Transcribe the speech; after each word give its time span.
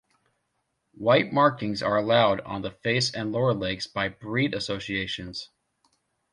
White 0.97 1.31
markings 1.31 1.83
are 1.83 1.95
allowed 1.95 2.39
on 2.41 2.63
the 2.63 2.71
face 2.71 3.13
and 3.13 3.31
lower 3.31 3.53
legs 3.53 3.85
by 3.85 4.07
breed 4.09 4.55
associations. 4.55 5.49